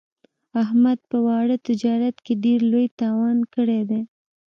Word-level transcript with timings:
احمد 0.63 0.99
په 1.09 1.17
واړه 1.25 1.55
تجارت 1.67 2.15
کې 2.25 2.33
ډېر 2.45 2.59
لوی 2.71 2.87
تاوان 2.99 3.37
کړی 3.53 3.81
دی. 3.89 4.01